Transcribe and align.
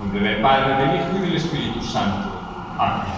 Nombre 0.00 0.20
del 0.20 0.40
Padre, 0.40 0.86
del 0.86 0.96
Hijo 0.96 1.18
y 1.18 1.26
del 1.26 1.36
Espíritu 1.36 1.82
Santo. 1.82 2.40
Amén. 2.78 3.12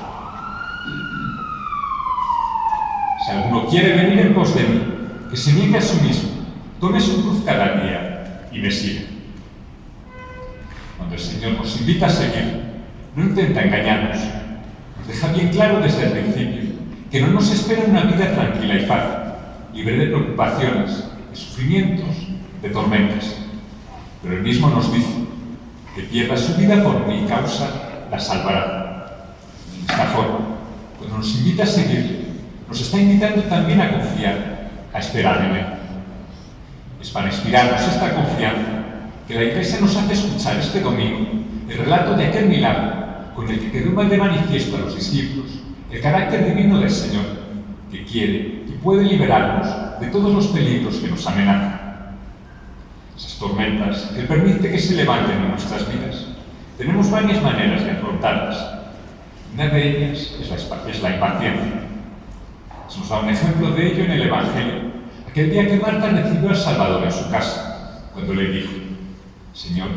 Si 3.25 3.31
alguno 3.31 3.69
quiere 3.69 3.93
venir 3.93 4.19
en 4.19 4.35
pos 4.35 4.53
de 4.53 4.63
mí, 4.65 4.83
que 5.31 5.37
se 5.37 5.53
niegue 5.53 5.79
a 5.79 5.81
sí 5.81 6.05
mismo, 6.05 6.31
tome 6.81 7.01
su 7.01 7.23
cruz 7.23 7.45
cada 7.47 7.81
día 7.81 8.49
y 8.51 8.59
me 8.59 8.69
siga. 8.69 9.03
Cuando 10.97 11.15
el 11.15 11.21
Señor 11.21 11.53
nos 11.53 11.81
invita 11.81 12.07
a 12.07 12.11
seguir, 12.11 12.63
no 13.15 13.23
intenta 13.23 13.63
engañarnos. 13.63 14.19
Nos 14.99 15.07
deja 15.07 15.33
bien 15.33 15.51
claro 15.51 15.81
desde 15.81 16.07
el 16.07 16.11
principio 16.11 16.73
que 17.13 17.21
no 17.21 17.29
nos 17.29 17.49
espera 17.53 17.85
una 17.87 18.05
vida 18.05 18.35
tranquila 18.35 18.75
y 18.75 18.87
fácil, 18.87 19.19
libre 19.73 19.99
de 19.99 20.07
preocupaciones, 20.07 21.05
de 21.31 21.37
sufrimientos, 21.37 22.17
de 22.61 22.71
tormentas. 22.71 23.37
Pero 24.21 24.35
Él 24.35 24.43
mismo 24.43 24.69
nos 24.69 24.93
dice 24.93 25.12
que 25.95 26.03
pierda 26.03 26.37
su 26.37 26.55
vida 26.55 26.83
por 26.83 27.07
mi 27.07 27.25
causa, 27.27 27.69
la 28.11 28.19
salvará. 28.19 29.27
Esta 29.89 30.07
forma, 30.07 30.39
cuando 30.99 31.19
nos 31.19 31.35
invita 31.37 31.65
a 31.65 31.67
seguirle, 31.67 32.21
nos 32.69 32.81
está 32.81 32.99
invitando 32.99 33.43
también 33.43 33.81
a 33.81 33.93
confiar, 33.93 34.71
a 34.93 34.99
esperar 34.99 35.45
en 35.45 35.57
Él. 35.57 35.67
Es 37.01 37.11
para 37.11 37.29
inspirarnos 37.29 37.81
esta 37.83 38.15
confianza 38.15 38.71
que 39.27 39.35
la 39.35 39.45
Iglesia 39.45 39.79
nos 39.81 39.97
hace 39.97 40.15
escuchar 40.15 40.57
este 40.59 40.81
domingo 40.81 41.43
el 41.69 41.79
relato 41.79 42.15
de 42.15 42.27
aquel 42.27 42.47
milagro 42.47 42.93
con 43.35 43.49
el 43.49 43.59
que 43.59 43.71
quedó 43.71 44.05
de 44.05 44.17
manifiesto 44.17 44.77
a 44.77 44.81
los 44.81 44.95
discípulos 44.95 45.63
el 45.91 46.01
carácter 46.01 46.47
divino 46.47 46.79
del 46.79 46.91
Señor, 46.91 47.25
que 47.91 48.05
quiere 48.05 48.65
y 48.67 48.79
puede 48.83 49.05
liberarnos 49.05 50.01
de 50.01 50.07
todos 50.07 50.33
los 50.33 50.47
peligros 50.49 50.97
que 50.97 51.09
nos 51.09 51.27
amenazan. 51.27 51.72
Tormentas 53.43 54.13
que 54.15 54.23
permite 54.23 54.71
que 54.71 54.79
se 54.79 54.95
levanten 54.95 55.37
en 55.37 55.51
nuestras 55.51 55.89
vidas. 55.91 56.27
Tenemos 56.79 57.11
varias 57.11 57.43
maneras 57.43 57.83
de 57.85 57.91
afrontarlas. 57.91 58.57
Una 59.53 59.67
de 59.67 59.89
ellas 59.89 60.37
es 60.41 60.49
la, 60.49 60.89
es 60.89 61.03
la 61.03 61.11
impaciencia. 61.15 61.83
Se 62.87 63.01
nos 63.01 63.09
da 63.09 63.19
un 63.19 63.31
ejemplo 63.31 63.73
de 63.73 63.85
ello 63.85 64.05
en 64.05 64.11
el 64.13 64.23
Evangelio, 64.23 64.93
aquel 65.29 65.51
día 65.51 65.67
que 65.67 65.77
Marta 65.77 66.11
recibió 66.11 66.51
al 66.51 66.57
Salvador 66.57 67.03
en 67.03 67.11
su 67.11 67.29
casa, 67.33 68.03
cuando 68.13 68.33
le 68.33 68.49
dijo, 68.49 68.75
Señor, 69.53 69.89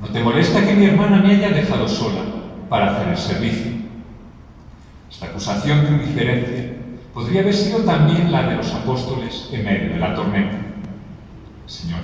¿no 0.00 0.08
te 0.08 0.20
molesta 0.20 0.66
que 0.66 0.74
mi 0.74 0.86
hermana 0.86 1.18
me 1.18 1.36
haya 1.36 1.50
dejado 1.50 1.86
sola 1.86 2.22
para 2.68 2.96
hacer 2.96 3.08
el 3.10 3.16
servicio? 3.16 3.72
Esta 5.08 5.26
acusación 5.26 5.84
de 5.84 5.90
indiferencia 6.02 6.74
podría 7.14 7.42
haber 7.42 7.54
sido 7.54 7.78
también 7.84 8.32
la 8.32 8.42
de 8.48 8.56
los 8.56 8.74
apóstoles 8.74 9.50
en 9.52 9.64
medio 9.64 9.90
de 9.90 9.98
la 10.00 10.16
tormenta. 10.16 10.56
Señor, 11.66 12.00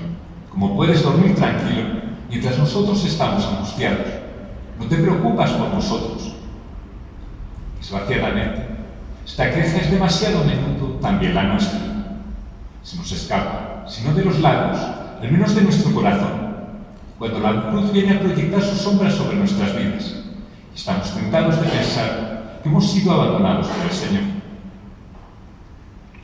como 0.54 0.76
puedes 0.76 1.02
dormir 1.02 1.34
tranquilo 1.34 2.00
mientras 2.30 2.56
nosotros 2.58 3.04
estamos 3.04 3.44
angustiados, 3.44 4.06
no 4.78 4.86
te 4.86 4.96
preocupas 4.96 5.50
por 5.50 5.68
nosotros. 5.68 6.36
Desgraciadamente, 7.78 8.66
esta 9.26 9.50
queja 9.50 9.78
es 9.78 9.90
demasiado 9.90 10.44
menudo 10.44 10.94
también 11.00 11.34
la 11.34 11.42
nuestra. 11.42 11.80
Se 12.82 12.96
nos 12.96 13.10
escapa, 13.10 13.84
si 13.88 14.04
no 14.04 14.14
de 14.14 14.24
los 14.24 14.40
labios, 14.40 14.78
al 15.20 15.30
menos 15.30 15.54
de 15.54 15.62
nuestro 15.62 15.92
corazón, 15.92 16.54
cuando 17.18 17.40
la 17.40 17.70
cruz 17.70 17.92
viene 17.92 18.16
a 18.16 18.20
proyectar 18.20 18.62
sus 18.62 18.78
sombras 18.78 19.14
sobre 19.14 19.36
nuestras 19.36 19.76
vidas. 19.76 20.22
Estamos 20.74 21.12
tentados 21.14 21.60
de 21.60 21.68
pensar 21.68 22.60
que 22.62 22.68
hemos 22.68 22.90
sido 22.90 23.12
abandonados 23.12 23.66
por 23.66 23.86
el 23.86 23.92
Señor. 23.92 24.22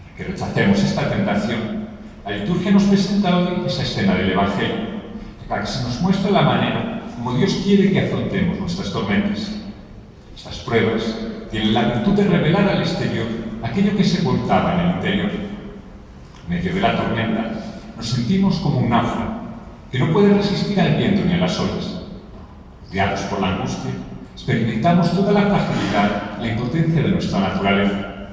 Para 0.02 0.16
que 0.16 0.24
rechacemos 0.24 0.78
esta 0.78 1.08
tentación, 1.08 1.79
la 2.24 2.30
liturgia 2.36 2.70
nos 2.70 2.84
presenta 2.84 3.36
hoy 3.36 3.62
esa 3.66 3.82
escena 3.82 4.14
del 4.14 4.32
Evangelio, 4.32 5.00
para 5.48 5.62
que 5.62 5.66
se 5.66 5.82
nos 5.82 6.00
muestre 6.00 6.30
la 6.30 6.42
manera 6.42 7.02
como 7.16 7.36
Dios 7.36 7.60
quiere 7.64 7.92
que 7.92 8.00
afrontemos 8.00 8.58
nuestras 8.58 8.92
tormentas. 8.92 9.52
Estas 10.34 10.58
pruebas 10.60 11.02
tienen 11.50 11.74
la 11.74 11.82
virtud 11.82 12.12
de 12.12 12.24
revelar 12.24 12.68
al 12.68 12.80
exterior 12.80 13.26
aquello 13.62 13.96
que 13.96 14.04
se 14.04 14.22
ocultaba 14.22 14.74
en 14.74 14.80
el 14.80 14.96
interior. 14.96 15.30
En 15.30 16.54
medio 16.56 16.74
de 16.74 16.80
la 16.80 16.96
tormenta 16.96 17.52
nos 17.96 18.08
sentimos 18.08 18.56
como 18.56 18.78
un 18.78 18.88
náufrago 18.88 19.40
que 19.92 19.98
no 19.98 20.12
puede 20.12 20.32
resistir 20.32 20.80
al 20.80 20.96
viento 20.96 21.26
ni 21.26 21.34
a 21.34 21.38
las 21.38 21.58
olas. 21.58 22.04
Guiados 22.90 23.20
por 23.22 23.40
la 23.40 23.56
angustia, 23.56 23.90
experimentamos 24.34 25.12
toda 25.12 25.32
la 25.32 25.42
fragilidad 25.42 26.38
la 26.40 26.48
impotencia 26.48 27.02
de 27.02 27.08
nuestra 27.08 27.40
naturaleza. 27.40 28.28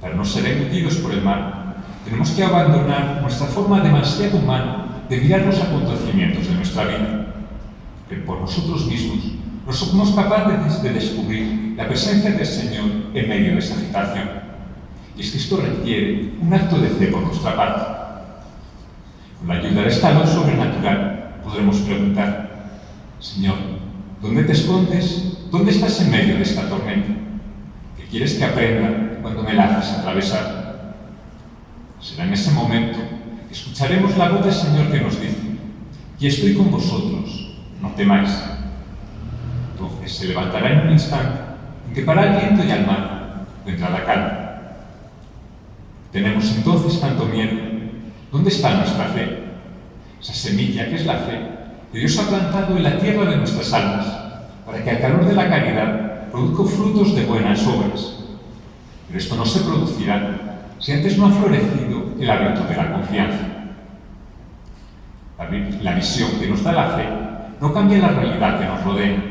Para 0.00 0.14
no 0.14 0.24
ser 0.24 0.46
engullidos 0.46 0.96
por 0.96 1.12
el 1.12 1.22
mar, 1.22 1.63
tenemos 2.04 2.30
que 2.30 2.44
abandonar 2.44 3.20
nuestra 3.22 3.46
forma 3.46 3.80
demasiado 3.80 4.36
humana 4.36 4.84
de 5.08 5.16
mirar 5.18 5.42
los 5.42 5.60
acontecimientos 5.60 6.46
de 6.46 6.54
nuestra 6.54 6.84
vida, 6.84 7.26
que 8.08 8.16
por 8.16 8.40
nosotros 8.40 8.86
mismos 8.86 9.18
no 9.66 9.72
somos 9.72 10.12
capaces 10.12 10.82
de 10.82 10.92
descubrir 10.92 11.74
la 11.76 11.88
presencia 11.88 12.30
del 12.30 12.46
Señor 12.46 12.84
en 13.14 13.28
medio 13.28 13.52
de 13.52 13.58
esa 13.58 13.74
agitación. 13.76 14.28
Y 15.16 15.22
es 15.22 15.30
que 15.30 15.38
esto 15.38 15.56
requiere 15.56 16.32
un 16.40 16.52
acto 16.52 16.78
de 16.78 16.88
fe 16.88 17.06
por 17.06 17.22
nuestra 17.22 17.56
parte. 17.56 17.94
Con 19.38 19.48
la 19.48 19.54
ayuda 19.54 19.82
de 19.82 19.88
esta 19.88 20.12
luz 20.12 20.28
sobrenatural 20.28 21.36
podremos 21.42 21.78
preguntar, 21.78 22.80
Señor, 23.20 23.56
¿dónde 24.20 24.44
te 24.44 24.52
escondes? 24.52 25.38
¿Dónde 25.50 25.70
estás 25.70 26.00
en 26.02 26.10
medio 26.10 26.36
de 26.36 26.42
esta 26.42 26.68
tormenta? 26.68 27.14
¿Qué 27.96 28.04
quieres 28.10 28.34
que 28.34 28.44
aprenda 28.44 29.20
cuando 29.22 29.42
me 29.42 29.54
la 29.54 29.78
haces 29.78 29.98
atravesar? 29.98 30.63
Será 32.04 32.24
en 32.24 32.34
ese 32.34 32.50
momento 32.50 32.98
que 33.48 33.54
escucharemos 33.54 34.14
la 34.18 34.28
voz 34.28 34.44
del 34.44 34.52
Señor 34.52 34.92
que 34.92 35.00
nos 35.00 35.18
dice, 35.18 35.40
y 36.20 36.26
estoy 36.26 36.54
con 36.54 36.70
vosotros, 36.70 37.56
no 37.80 37.88
temáis. 37.92 38.28
Entonces 39.72 40.12
se 40.12 40.28
levantará 40.28 40.70
en 40.70 40.86
un 40.86 40.92
instante 40.92 41.40
en 41.88 41.94
que 41.94 42.02
para 42.02 42.26
el 42.26 42.40
viento 42.40 42.62
y 42.62 42.70
al 42.70 42.86
mar 42.86 43.46
vendrá 43.64 43.88
la 43.88 44.04
calma. 44.04 44.50
Tenemos 46.12 46.44
entonces 46.54 47.00
tanto 47.00 47.24
miedo. 47.24 47.58
¿Dónde 48.30 48.50
está 48.50 48.74
nuestra 48.74 49.06
fe? 49.06 49.44
Esa 50.20 50.34
semilla 50.34 50.90
que 50.90 50.96
es 50.96 51.06
la 51.06 51.20
fe, 51.20 51.40
que 51.90 52.00
Dios 52.00 52.18
ha 52.18 52.28
plantado 52.28 52.76
en 52.76 52.82
la 52.82 52.98
tierra 52.98 53.30
de 53.30 53.38
nuestras 53.38 53.72
almas, 53.72 54.06
para 54.66 54.84
que 54.84 54.90
al 54.90 55.00
calor 55.00 55.24
de 55.24 55.34
la 55.34 55.48
caridad 55.48 56.28
produzca 56.30 56.76
frutos 56.76 57.14
de 57.14 57.24
buenas 57.24 57.66
obras. 57.66 58.16
Pero 59.06 59.18
esto 59.18 59.36
no 59.36 59.46
se 59.46 59.60
producirá 59.60 60.53
si 60.78 60.92
antes 60.92 61.16
no 61.18 61.26
ha 61.26 61.30
florecido 61.30 62.14
el 62.18 62.30
hábito 62.30 62.64
de 62.64 62.76
la 62.76 62.92
confianza. 62.92 63.54
La, 65.82 65.94
visión 65.94 66.30
que 66.40 66.48
nos 66.48 66.62
da 66.62 66.72
la 66.72 66.88
fe 66.90 67.08
no 67.60 67.72
cambia 67.72 67.98
la 67.98 68.08
realidad 68.08 68.58
que 68.58 68.66
nos 68.66 68.84
rodea. 68.84 69.22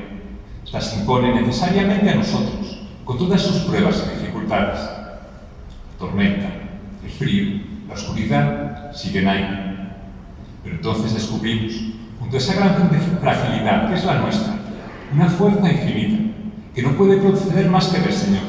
Esta 0.64 1.00
impone 1.00 1.42
necesariamente 1.42 2.10
a 2.10 2.16
nosotros, 2.16 2.80
con 3.04 3.18
todas 3.18 3.42
sus 3.42 3.64
pruebas 3.64 4.06
y 4.08 4.20
dificultades. 4.20 4.80
La 4.80 5.98
tormenta, 6.00 6.50
el 7.04 7.10
frío, 7.10 7.62
la 7.88 7.94
oscuridad 7.94 8.92
siguen 8.94 9.28
ahí. 9.28 9.90
Pero 10.64 10.76
entonces 10.76 11.14
descubrimos, 11.14 11.74
junto 12.20 12.36
a 12.36 12.40
esa 12.40 12.56
gran 12.56 12.90
fragilidad 13.20 13.90
que 13.90 13.96
es 13.96 14.06
la 14.06 14.20
nuestra, 14.20 14.54
una 15.14 15.28
fuerza 15.28 15.72
infinita 15.72 16.34
que 16.74 16.82
no 16.82 16.92
puede 16.92 17.18
proceder 17.18 17.70
más 17.70 17.88
que 17.88 18.00
del 18.00 18.14
Señor, 18.14 18.44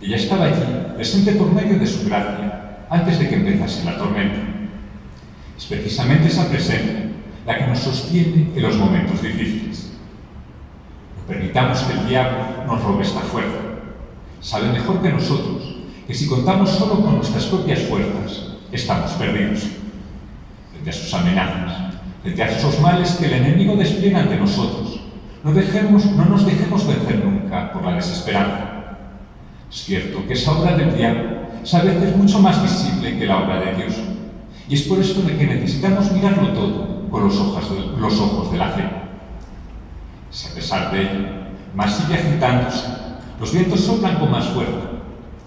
que 0.00 0.08
ya 0.08 0.16
estaba 0.16 0.46
allí, 0.46 0.83
presente 0.94 1.32
por 1.32 1.52
medio 1.52 1.78
de 1.78 1.86
su 1.86 2.04
gracia, 2.06 2.86
antes 2.90 3.18
de 3.18 3.28
que 3.28 3.34
empezase 3.36 3.84
la 3.84 3.98
tormenta. 3.98 4.40
Es 5.56 5.64
precisamente 5.66 6.28
esa 6.28 6.48
presencia 6.48 7.10
la 7.46 7.58
que 7.58 7.66
nos 7.66 7.78
sostiene 7.78 8.50
en 8.54 8.62
los 8.62 8.76
momentos 8.76 9.22
difíciles. 9.22 9.92
No 11.16 11.26
permitamos 11.26 11.80
que 11.80 11.92
el 11.92 12.08
diablo 12.08 12.64
nos 12.66 12.82
robe 12.82 13.02
esta 13.02 13.20
fuerza. 13.20 13.58
Sabe 14.40 14.72
mejor 14.72 15.00
que 15.02 15.10
nosotros 15.10 15.74
que 16.06 16.14
si 16.14 16.28
contamos 16.28 16.70
solo 16.70 17.00
con 17.00 17.16
nuestras 17.16 17.46
propias 17.46 17.80
fuerzas, 17.80 18.56
estamos 18.70 19.12
perdidos. 19.12 19.68
Frente 20.72 20.90
a 20.90 20.92
sus 20.92 21.14
amenazas, 21.14 21.94
frente 22.22 22.42
a 22.42 22.48
esos 22.48 22.78
males 22.80 23.12
que 23.12 23.26
el 23.26 23.32
enemigo 23.34 23.74
despliega 23.76 24.20
ante 24.20 24.36
nosotros, 24.36 25.00
no, 25.42 25.52
dejemos, 25.52 26.04
no 26.06 26.24
nos 26.26 26.44
dejemos 26.44 26.86
vencer 26.86 27.24
nunca 27.24 27.72
por 27.72 27.84
la 27.84 27.94
desesperanza. 27.94 28.73
Es 29.74 29.82
cierto 29.86 30.24
que 30.24 30.34
esa 30.34 30.52
obra 30.52 30.76
del 30.76 30.96
diablo 30.96 31.48
es 31.60 31.74
a 31.74 31.82
veces 31.82 32.16
mucho 32.16 32.38
más 32.38 32.62
visible 32.62 33.18
que 33.18 33.26
la 33.26 33.38
obra 33.38 33.58
de 33.58 33.74
Dios. 33.74 33.94
Y 34.68 34.74
es 34.74 34.82
por 34.82 35.00
esto 35.00 35.20
de 35.22 35.36
que 35.36 35.46
necesitamos 35.48 36.12
mirarlo 36.12 36.50
todo 36.50 37.08
con 37.10 37.24
los 37.24 37.36
ojos 38.20 38.52
de, 38.52 38.58
la 38.58 38.68
fe. 38.68 38.84
Si 40.30 40.46
a 40.46 40.54
pesar 40.54 40.92
de 40.92 41.02
ello, 41.02 41.26
más 41.74 41.96
sigue 41.96 42.14
agitándose, 42.14 42.86
los 43.40 43.52
vientos 43.52 43.80
soplan 43.80 44.20
con 44.20 44.30
más 44.30 44.46
fuerza 44.46 44.90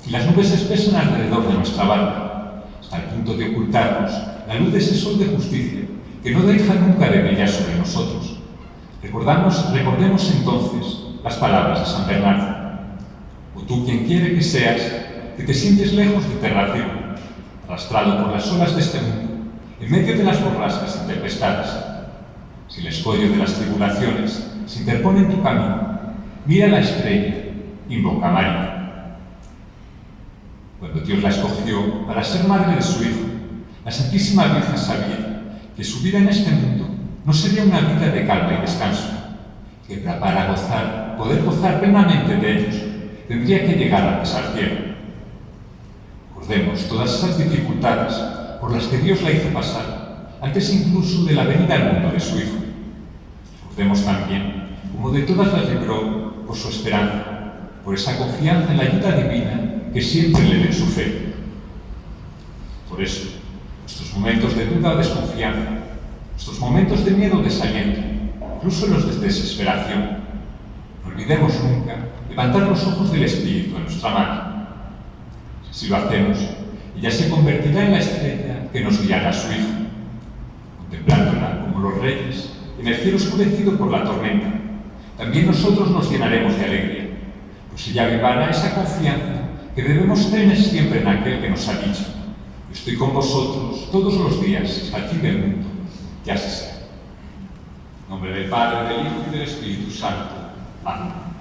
y 0.06 0.10
las 0.10 0.26
nubes 0.26 0.52
espesan 0.52 1.08
alrededor 1.08 1.48
de 1.48 1.54
nuestra 1.54 1.86
barca, 1.86 2.64
hasta 2.82 2.98
el 2.98 3.04
punto 3.04 3.34
de 3.34 3.52
ocultarnos 3.52 4.12
la 4.46 4.56
luz 4.56 4.74
de 4.74 4.80
ese 4.80 4.96
sol 4.96 5.18
de 5.18 5.28
justicia 5.28 5.86
que 6.22 6.32
no 6.32 6.42
deja 6.42 6.74
nunca 6.74 7.08
de 7.08 7.22
brillar 7.22 7.48
sobre 7.48 7.78
nosotros. 7.78 8.40
Recordemos 9.02 10.34
entonces 10.36 10.98
las 11.24 11.36
palabras 11.38 11.80
de 11.80 11.86
San 11.86 12.06
Bernardo. 12.06 12.57
Tú 13.68 13.86
quien 13.86 14.06
quiere 14.06 14.34
que 14.36 14.42
seas, 14.42 14.82
que 15.36 15.44
te 15.44 15.54
sientes 15.54 15.94
lejos 15.94 16.28
de 16.30 16.36
terra 16.36 16.68
firme, 16.68 17.16
arrastrado 17.68 18.24
por 18.24 18.32
las 18.32 18.50
olas 18.52 18.74
de 18.76 18.82
este 18.82 19.02
mundo, 19.02 19.52
en 19.82 19.92
medio 19.92 20.18
de 20.18 20.24
las 20.24 20.42
borrascas 20.42 21.02
y 21.04 21.08
tempestades. 21.08 21.68
Si 22.70 22.82
el 22.82 22.88
escollo 22.88 23.30
de 23.30 23.38
las 23.38 23.54
tribulaciones 23.54 24.52
se 24.66 24.80
interpone 24.80 25.20
en 25.20 25.30
tu 25.30 25.44
camino, 25.44 26.00
mira 26.46 26.68
la 26.68 26.80
estrella, 26.80 27.36
invoca 27.90 28.30
a 28.30 28.32
María. 28.32 29.18
Cuando 30.80 31.02
Dios 31.02 31.22
la 31.22 31.30
escogió 31.30 32.06
para 32.08 32.24
ser 32.24 32.48
madre 32.48 32.76
de 32.76 32.82
su 32.82 33.04
Hijo, 33.04 33.26
la 33.84 33.92
Santísima 33.92 34.46
Virgen 34.46 34.78
sabía 34.78 35.44
que 35.76 35.84
su 35.84 36.02
vida 36.02 36.20
en 36.20 36.30
este 36.30 36.52
mundo 36.52 36.88
no 37.26 37.34
sería 37.34 37.64
una 37.64 37.82
vida 37.82 38.12
de 38.12 38.26
calma 38.26 38.54
y 38.54 38.62
descanso, 38.62 39.10
que 39.88 39.98
para 39.98 40.48
gozar, 40.48 41.16
poder 41.18 41.44
gozar 41.44 41.80
plenamente 41.80 42.36
de 42.38 42.60
ellos, 42.60 42.87
tendría 43.28 43.66
que 43.66 43.74
llegar 43.74 44.08
a 44.08 44.20
pesar 44.22 44.54
cielo. 44.54 44.76
Recordemos 46.30 46.88
todas 46.88 47.14
esas 47.14 47.38
dificultades 47.38 48.14
por 48.62 48.72
las 48.72 48.86
que 48.86 48.98
Dios 49.00 49.22
la 49.22 49.32
hizo 49.32 49.50
pasar, 49.50 50.38
antes 50.42 50.74
incluso 50.74 51.26
de 51.26 51.34
la 51.34 51.44
venida 51.44 51.76
al 51.76 51.94
mundo 51.94 52.12
de 52.12 52.20
su 52.20 52.38
Hijo. 52.38 52.58
Recordemos 53.64 54.04
también 54.04 54.78
como 54.96 55.12
de 55.12 55.24
todas 55.24 55.52
las 55.54 55.70
libró 55.70 56.46
por 56.46 56.56
su 56.56 56.70
esperanza, 56.70 57.26
por 57.84 57.94
esa 57.94 58.18
confianza 58.18 58.72
en 58.72 58.78
la 58.78 58.84
ayuda 58.84 59.12
divina 59.12 59.92
que 59.94 60.02
siempre 60.02 60.44
le 60.44 60.68
dé 60.68 60.74
su 60.74 60.86
fe. 60.86 61.34
Por 62.90 63.02
eso, 63.02 63.30
nuestros 63.82 64.14
momentos 64.14 64.56
de 64.56 64.66
duda 64.66 64.94
o 64.94 64.98
desconfianza, 64.98 65.70
nuestros 66.32 66.60
momentos 66.60 67.04
de 67.04 67.12
miedo 67.12 67.40
o 67.40 67.44
desaliento, 67.44 68.00
incluso 68.56 68.88
los 68.88 69.06
de 69.08 69.28
desesperación, 69.28 70.27
olvidemos 71.18 71.52
nunca 71.64 71.96
levantar 72.30 72.62
los 72.62 72.86
ojos 72.86 73.12
del 73.12 73.24
Espíritu 73.24 73.76
en 73.76 73.84
nuestra 73.84 74.12
mano. 74.12 74.68
Si 75.72 75.88
lo 75.88 75.98
hacemos, 75.98 76.38
ella 76.96 77.10
se 77.10 77.30
convertirá 77.30 77.86
en 77.86 77.92
la 77.94 78.00
estrella 78.00 78.70
que 78.72 78.82
nos 78.82 79.02
guiará 79.02 79.30
a 79.30 79.34
su 79.34 79.52
Hijo, 79.52 79.68
contemplándola 80.78 81.62
como 81.62 81.90
los 81.90 82.00
reyes 82.00 82.52
en 82.80 82.88
el 82.88 82.96
cielo 82.98 83.18
oscurecido 83.18 83.76
por 83.80 83.90
la 83.90 84.04
tormenta. 84.04 84.48
También 85.18 85.48
nosotros 85.48 85.90
nos 85.90 86.12
llenaremos 86.12 86.56
de 86.56 86.66
alegría, 86.66 87.08
pues 87.72 87.88
ella 87.88 88.10
vivará 88.10 88.52
esa 88.52 88.76
confianza 88.76 89.50
que 89.76 89.82
debemos 89.82 90.30
tener 90.30 90.56
siempre 90.56 91.02
en 91.02 91.08
aquel 91.08 91.42
que 91.42 91.50
nos 91.50 91.68
ha 91.68 91.80
dicho, 91.80 92.06
estoy 92.72 92.96
con 92.96 93.14
vosotros 93.16 93.90
todos 93.92 94.14
los 94.14 94.40
días 94.40 94.84
hasta 94.84 94.98
el 94.98 95.04
fin 95.06 95.22
del 95.24 95.38
mundo, 95.40 95.68
ya 96.24 96.38
se 96.38 96.50
sea. 96.50 96.74
En 98.04 98.10
nombre 98.10 98.32
del 98.32 98.50
Padre, 98.50 98.94
del 98.94 99.08
Hijo 99.08 99.26
y 99.28 99.32
del 99.32 99.42
Espíritu 99.42 99.90
Santo. 99.90 100.37
Amén. 100.88 101.37